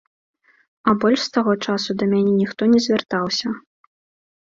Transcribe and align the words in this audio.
А 0.91 0.93
больш 1.01 1.19
з 1.25 1.33
таго 1.35 1.53
часу 1.67 1.95
да 1.99 2.07
мяне 2.13 2.31
ніхто 2.39 2.61
не 2.73 2.79
звяртаўся. 2.87 3.47